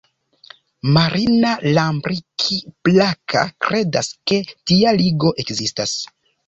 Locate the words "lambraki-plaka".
1.75-3.47